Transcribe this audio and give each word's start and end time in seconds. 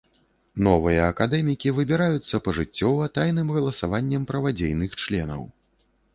Новыя 0.67 1.01
акадэмікі 1.11 1.73
выбіраюцца 1.79 2.39
пажыццёва, 2.47 3.11
тайным 3.19 3.47
галасаваннем 3.59 4.27
правадзейных 4.35 4.99
членаў. 5.05 5.47